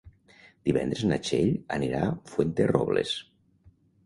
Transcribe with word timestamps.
Divendres 0.69 1.03
na 1.11 1.19
Txell 1.27 1.51
anirà 1.77 2.01
a 2.07 2.17
Fuenterrobles. 2.33 3.15